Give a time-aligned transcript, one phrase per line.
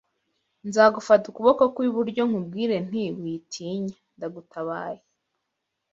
[0.67, 5.01] nzagufata ukuboko kw’iburyo, nkubwire nti: ‘Witinya, ndagutabaye